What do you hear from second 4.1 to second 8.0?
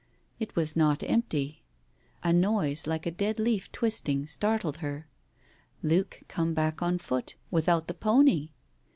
startled her. Luke come back on foot, without the